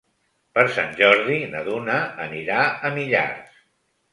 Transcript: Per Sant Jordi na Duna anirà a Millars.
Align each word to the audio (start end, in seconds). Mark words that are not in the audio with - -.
Per 0.57 0.63
Sant 0.77 0.95
Jordi 1.01 1.37
na 1.53 1.61
Duna 1.67 1.99
anirà 2.25 2.65
a 2.67 2.93
Millars. 2.97 3.63